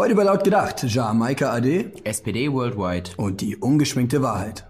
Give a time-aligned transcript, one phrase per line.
[0.00, 3.10] Heute bei Laut gedacht, Jamaika AD SPD Worldwide.
[3.18, 4.64] und die ungeschminkte Wahrheit.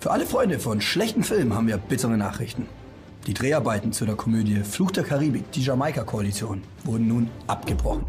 [0.00, 2.68] Für alle Freunde von schlechten Filmen haben wir bittere Nachrichten.
[3.26, 8.04] Die Dreharbeiten zu der Komödie Fluch der Karibik, die Jamaika-Koalition, wurden nun abgebrochen.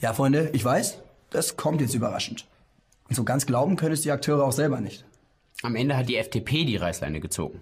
[0.00, 0.98] Ja, Freunde, ich weiß,
[1.28, 2.46] das kommt jetzt überraschend.
[3.10, 5.04] Und so ganz glauben können es die Akteure auch selber nicht.
[5.62, 7.60] Am Ende hat die FDP die Reißleine gezogen.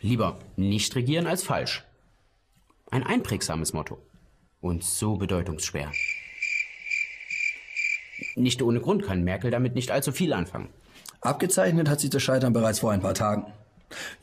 [0.00, 1.84] Lieber nicht regieren als falsch.
[2.90, 3.98] Ein einprägsames Motto.
[4.60, 5.92] Und so bedeutungsschwer.
[8.34, 10.68] Nicht ohne Grund kann Merkel damit nicht allzu viel anfangen.
[11.20, 13.46] Abgezeichnet hat sich das Scheitern bereits vor ein paar Tagen.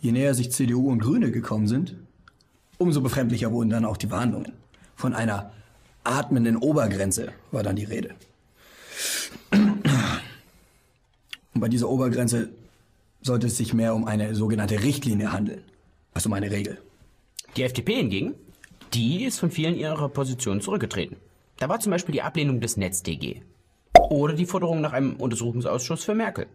[0.01, 1.95] Je näher sich CDU und Grüne gekommen sind,
[2.77, 4.53] umso befremdlicher wurden dann auch die Verhandlungen.
[4.95, 5.51] Von einer
[6.03, 8.15] atmenden Obergrenze war dann die Rede.
[9.51, 12.49] Und bei dieser Obergrenze
[13.21, 15.63] sollte es sich mehr um eine sogenannte Richtlinie handeln,
[16.13, 16.77] als um eine Regel.
[17.55, 18.35] Die FDP hingegen,
[18.93, 21.17] die ist von vielen ihrer Positionen zurückgetreten.
[21.57, 23.41] Da war zum Beispiel die Ablehnung des NetzDG.
[24.09, 26.45] Oder die Forderung nach einem Untersuchungsausschuss für Merkel.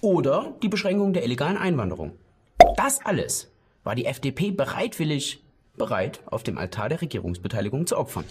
[0.00, 2.12] Oder die Beschränkung der illegalen Einwanderung.
[2.76, 3.50] Das alles
[3.84, 5.42] war die FDP bereitwillig
[5.76, 8.24] bereit, auf dem Altar der Regierungsbeteiligung zu opfern.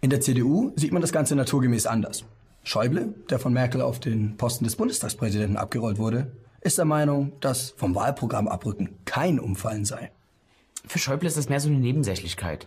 [0.00, 2.24] In der CDU sieht man das Ganze naturgemäß anders.
[2.64, 7.70] Schäuble, der von Merkel auf den Posten des Bundestagspräsidenten abgerollt wurde, ist der Meinung, dass
[7.76, 10.10] vom Wahlprogramm abrücken kein Umfallen sei.
[10.86, 12.66] Für Schäuble ist das mehr so eine Nebensächlichkeit.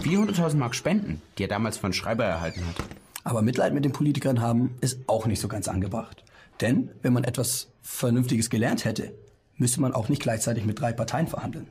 [0.00, 2.76] Wie die 100.000 Mark Spenden, die er damals von Schreiber erhalten hat.
[3.24, 6.24] Aber Mitleid mit den Politikern haben ist auch nicht so ganz angebracht.
[6.60, 9.12] Denn wenn man etwas Vernünftiges gelernt hätte,
[9.56, 11.68] müsste man auch nicht gleichzeitig mit drei Parteien verhandeln.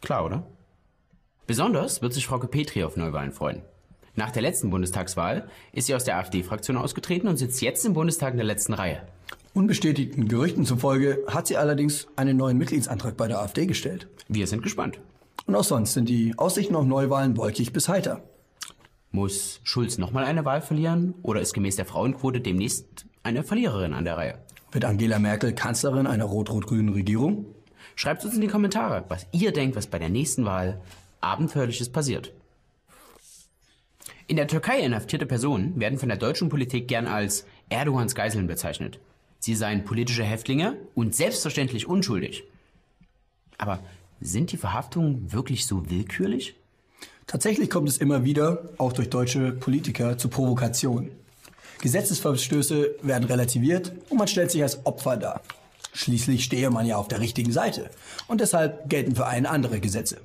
[0.00, 0.46] Klar, oder?
[1.46, 3.62] Besonders wird sich Frau Petri auf Neuwahlen freuen.
[4.16, 8.32] Nach der letzten Bundestagswahl ist sie aus der AfD-Fraktion ausgetreten und sitzt jetzt im Bundestag
[8.32, 9.02] in der letzten Reihe.
[9.52, 14.08] Unbestätigten Gerüchten zufolge hat sie allerdings einen neuen Mitgliedsantrag bei der AfD gestellt.
[14.28, 14.98] Wir sind gespannt.
[15.46, 18.22] Und auch sonst sind die Aussichten auf Neuwahlen wolkig bis heiter.
[19.12, 24.04] Muss Schulz nochmal eine Wahl verlieren oder ist gemäß der Frauenquote demnächst eine Verliererin an
[24.04, 24.38] der Reihe?
[24.72, 27.46] Wird Angela Merkel Kanzlerin einer rot-rot-grünen Regierung?
[27.96, 30.80] Schreibt uns in die Kommentare, was ihr denkt, was bei der nächsten Wahl
[31.20, 32.32] Abenteuerliches passiert.
[34.28, 38.98] In der Türkei inhaftierte Personen werden von der deutschen Politik gern als Erdogans Geiseln bezeichnet.
[39.38, 42.42] Sie seien politische Häftlinge und selbstverständlich unschuldig.
[43.56, 43.78] Aber
[44.20, 46.56] sind die Verhaftungen wirklich so willkürlich?
[47.28, 51.12] Tatsächlich kommt es immer wieder, auch durch deutsche Politiker, zu Provokationen.
[51.80, 55.42] Gesetzesverstöße werden relativiert und man stellt sich als Opfer dar.
[55.92, 57.90] Schließlich stehe man ja auf der richtigen Seite
[58.26, 60.18] und deshalb gelten für einen andere Gesetze.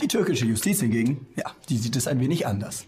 [0.00, 2.86] Die türkische Justiz hingegen, ja, die sieht es ein wenig anders.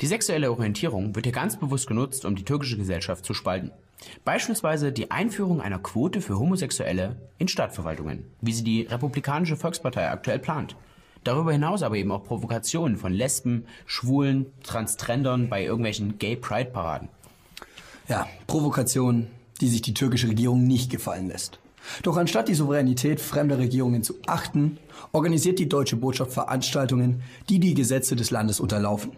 [0.00, 3.70] Die sexuelle Orientierung wird hier ganz bewusst genutzt, um die türkische Gesellschaft zu spalten.
[4.24, 10.40] Beispielsweise die Einführung einer Quote für Homosexuelle in Stadtverwaltungen, wie sie die Republikanische Volkspartei aktuell
[10.40, 10.74] plant.
[11.22, 17.08] Darüber hinaus aber eben auch Provokationen von Lesben, Schwulen, Transtrendern bei irgendwelchen Gay Pride Paraden.
[18.08, 19.28] Ja, Provokationen,
[19.60, 21.60] die sich die türkische Regierung nicht gefallen lässt.
[22.02, 24.78] Doch anstatt die Souveränität fremder Regierungen zu achten,
[25.12, 29.12] organisiert die deutsche Botschaft Veranstaltungen, die die Gesetze des Landes unterlaufen.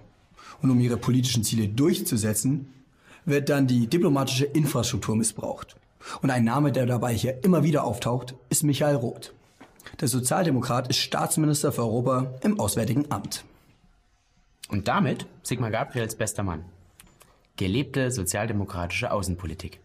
[0.63, 2.73] Und um ihre politischen Ziele durchzusetzen,
[3.25, 5.77] wird dann die diplomatische Infrastruktur missbraucht.
[6.23, 9.33] Und ein Name, der dabei hier immer wieder auftaucht, ist Michael Roth.
[10.01, 13.45] Der Sozialdemokrat ist Staatsminister für Europa im Auswärtigen Amt.
[14.69, 16.65] Und damit Sigmar Gabriels bester Mann.
[17.57, 19.81] Gelebte sozialdemokratische Außenpolitik.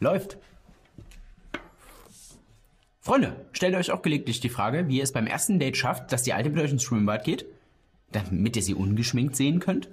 [0.00, 0.38] Läuft.
[3.00, 6.22] Freunde, stellt euch auch gelegentlich die Frage, wie ihr es beim ersten Date schafft, dass
[6.22, 7.44] die alte mit euch ins Schwimmbad geht,
[8.14, 9.88] damit ihr sie ungeschminkt sehen könnt.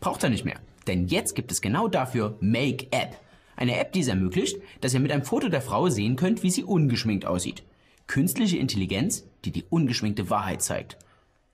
[0.00, 0.58] Braucht ihr nicht mehr.
[0.86, 3.16] Denn jetzt gibt es genau dafür Make App.
[3.56, 6.50] Eine App, die es ermöglicht, dass ihr mit einem Foto der Frau sehen könnt, wie
[6.50, 7.62] sie ungeschminkt aussieht.
[8.06, 10.98] Künstliche Intelligenz, die die ungeschminkte Wahrheit zeigt.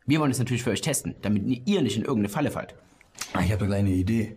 [0.06, 2.74] Wir wollen es natürlich für euch testen, damit ihr nicht in irgendeine Falle fallt.
[3.34, 4.34] Ah, ich habe eine kleine Idee.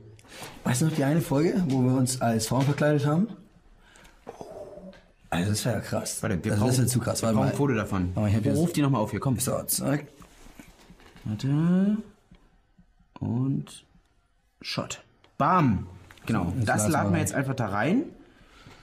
[0.63, 3.29] Weißt du noch die eine Folge, wo wir uns als Frauen verkleidet haben?
[5.29, 6.21] Also das wäre ja krass.
[6.21, 7.21] Warte, wir also, brauchen, das ist ja zu krass.
[7.21, 7.51] wir Warte brauchen mal.
[7.51, 8.11] ein Foto davon.
[8.15, 9.39] Oh, ich hab Ruf die nochmal auf, hier, komm.
[9.39, 10.05] So, zack.
[11.23, 11.97] Warte.
[13.19, 13.85] Und
[14.61, 15.03] Shot.
[15.37, 15.87] Bam.
[16.25, 16.53] Genau.
[16.55, 18.03] jetzt das laden wir jetzt einfach da rein.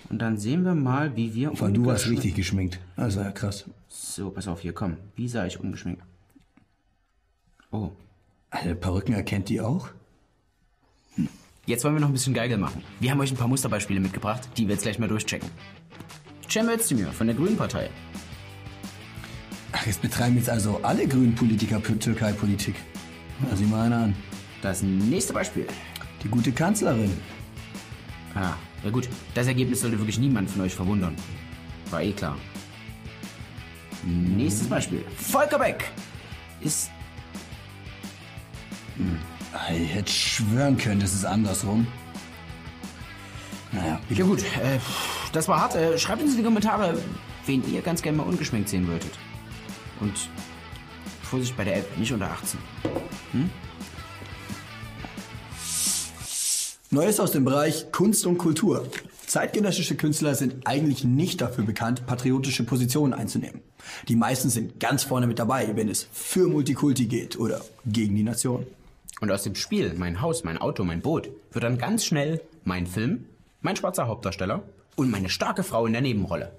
[0.09, 2.81] Und dann sehen wir mal, wie wir Weil du warst richtig geschminkt.
[2.97, 3.65] Also ja krass.
[3.89, 4.97] So, pass auf, hier, komm.
[5.15, 6.03] Wie sah ich ungeschminkt?
[7.71, 7.91] Oh.
[8.51, 9.91] Alle Perücken erkennt die auch?
[11.67, 12.83] Jetzt wollen wir noch ein bisschen Geigel machen.
[12.99, 15.49] Wir haben euch ein paar Musterbeispiele mitgebracht, die wir jetzt gleich mal durchchecken.
[16.49, 17.91] Cem Özdemir von der Grünen Partei.
[19.81, 22.75] Ach, jetzt betreiben jetzt also alle grünen Politiker Türkei-Politik.
[23.41, 24.17] Na, sieh mal einer an.
[24.61, 25.67] Das nächste Beispiel.
[26.23, 27.11] Die gute Kanzlerin.
[28.35, 28.53] Ah,
[28.85, 29.09] ja gut.
[29.35, 31.15] Das Ergebnis sollte wirklich niemand von euch verwundern.
[31.88, 32.37] War eh klar.
[34.05, 35.03] Nächstes Beispiel.
[35.17, 35.91] Volker Beck
[36.61, 36.91] ist
[39.73, 41.87] Ich hätte schwören können, das ist andersrum.
[43.73, 44.79] Naja, Ja gut, äh,
[45.33, 45.75] das war hart.
[45.75, 46.99] Äh, schreibt uns in die Kommentare,
[47.47, 49.12] wen ihr ganz gerne mal ungeschminkt sehen würdet.
[50.00, 50.14] Und
[51.23, 52.58] Vorsicht bei der App, nicht unter 18.
[56.91, 58.85] Neues aus dem Bereich Kunst und Kultur.
[59.26, 63.61] Zeitgenössische Künstler sind eigentlich nicht dafür bekannt, patriotische Positionen einzunehmen.
[64.08, 68.25] Die meisten sind ganz vorne mit dabei, wenn es für Multikulti geht oder gegen die
[68.25, 68.67] Nation.
[69.20, 72.88] Und aus dem Spiel, mein Haus, mein Auto, mein Boot, wird dann ganz schnell mein
[72.88, 73.26] Film,
[73.61, 74.64] mein schwarzer Hauptdarsteller
[74.97, 76.50] und meine starke Frau in der Nebenrolle.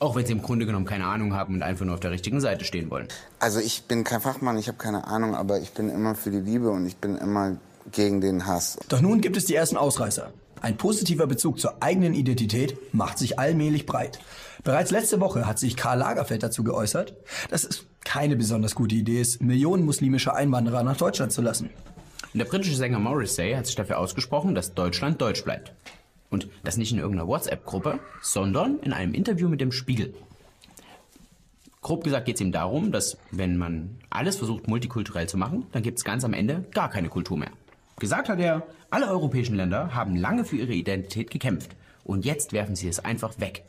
[0.00, 2.40] Auch wenn sie im Grunde genommen keine Ahnung haben und einfach nur auf der richtigen
[2.40, 3.08] Seite stehen wollen.
[3.38, 6.40] Also ich bin kein Fachmann, ich habe keine Ahnung, aber ich bin immer für die
[6.40, 7.56] Liebe und ich bin immer
[7.92, 8.78] gegen den Hass.
[8.88, 10.32] Doch nun gibt es die ersten Ausreißer.
[10.60, 14.18] Ein positiver Bezug zur eigenen Identität macht sich allmählich breit.
[14.64, 17.14] Bereits letzte Woche hat sich Karl Lagerfeld dazu geäußert,
[17.50, 21.70] dass es keine besonders gute Idee ist, Millionen muslimischer Einwanderer nach Deutschland zu lassen.
[22.32, 25.72] Und der britische Sänger Morrissey hat sich dafür ausgesprochen, dass Deutschland deutsch bleibt.
[26.34, 30.12] Und das nicht in irgendeiner WhatsApp-Gruppe, sondern in einem Interview mit dem Spiegel.
[31.80, 35.84] Grob gesagt geht es ihm darum, dass wenn man alles versucht multikulturell zu machen, dann
[35.84, 37.52] gibt es ganz am Ende gar keine Kultur mehr.
[38.00, 42.74] Gesagt hat er, alle europäischen Länder haben lange für ihre Identität gekämpft und jetzt werfen
[42.74, 43.62] sie es einfach weg.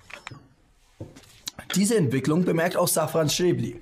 [1.76, 3.80] Diese Entwicklung bemerkt auch Safran Schäbli.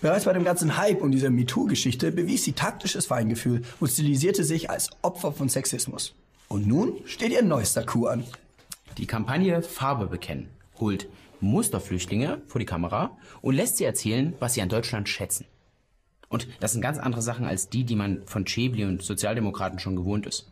[0.00, 4.68] Bereits bei dem ganzen Hype und dieser MeToo-Geschichte bewies sie taktisches Feingefühl und stilisierte sich
[4.68, 6.12] als Opfer von Sexismus.
[6.50, 8.24] Und nun steht ihr neuester Coup an.
[8.98, 10.48] Die Kampagne Farbe bekennen
[10.80, 11.08] holt
[11.40, 15.46] Musterflüchtlinge vor die Kamera und lässt sie erzählen, was sie an Deutschland schätzen.
[16.28, 19.94] Und das sind ganz andere Sachen als die, die man von Schäbli und Sozialdemokraten schon
[19.94, 20.50] gewohnt ist.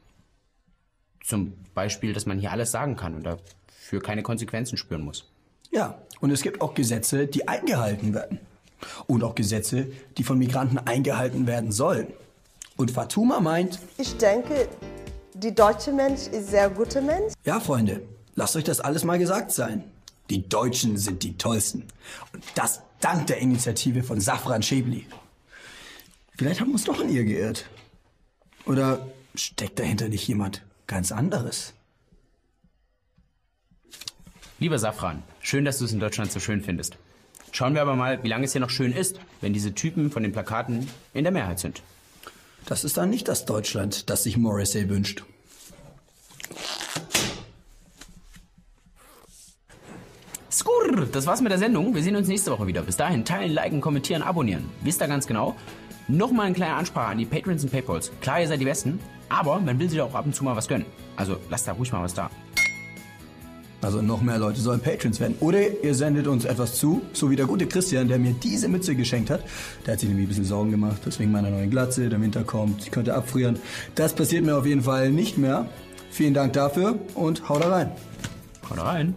[1.25, 5.29] Zum Beispiel, dass man hier alles sagen kann und dafür keine Konsequenzen spüren muss.
[5.73, 8.39] Ja, und es gibt auch Gesetze, die eingehalten werden.
[9.09, 12.07] Und auch Gesetze, die von Migranten eingehalten werden sollen.
[12.77, 14.69] Und Fatuma meint, Ich denke,
[15.39, 17.33] die deutsche Mensch ist sehr guter Mensch.
[17.45, 18.03] ja Freunde,
[18.35, 19.85] lasst euch das alles mal gesagt sein.
[20.31, 21.85] Die Deutschen sind die Tollsten.
[22.33, 25.07] Und das dank der Initiative von Safran Schäbli.
[26.37, 27.67] Vielleicht haben wir uns doch an ihr geirrt.
[28.67, 31.73] Oder steckt dahinter nicht jemand ganz anderes?
[34.59, 36.99] Lieber Safran, schön, dass du es in Deutschland so schön findest.
[37.53, 40.23] Schauen wir aber mal, wie lange es hier noch schön ist, wenn diese Typen von
[40.23, 41.81] den Plakaten in der Mehrheit sind.
[42.69, 45.25] Das ist dann nicht das Deutschland, das sich Morrissey wünscht.
[50.53, 51.95] Skurr, das war's mit der Sendung.
[51.95, 52.83] Wir sehen uns nächste Woche wieder.
[52.83, 54.69] Bis dahin teilen, liken, kommentieren, abonnieren.
[54.83, 55.57] Wisst ihr ganz genau?
[56.09, 58.13] Nochmal eine kleine Ansprache an die Patrons und Paypals.
[58.21, 59.01] Klar, ihr seid die Besten,
[59.31, 60.85] aber man will sich auch ab und zu mal was gönnen.
[61.17, 62.31] Also lasst da ruhig mal was da.
[63.81, 65.37] Also noch mehr Leute sollen Patrons werden.
[65.41, 68.97] Oder ihr sendet uns etwas zu, so wie der gute Christian, der mir diese Mütze
[68.97, 69.45] geschenkt hat.
[69.87, 72.43] Der hat sich nämlich ein bisschen Sorgen gemacht, dass wegen meiner neuen Glatze der Winter
[72.43, 73.59] kommt, ich könnte abfrieren.
[73.95, 75.67] Das passiert mir auf jeden Fall nicht mehr.
[76.11, 77.93] Vielen Dank dafür und haut rein.
[78.69, 79.15] Haut rein.